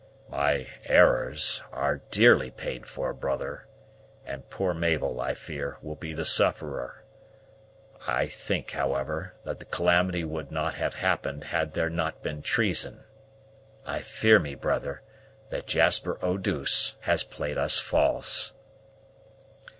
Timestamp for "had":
11.43-11.75